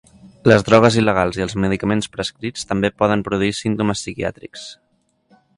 [0.51, 4.69] Les drogues il·legals i els medicaments prescrits també poden produir símptomes psiquiàtrics.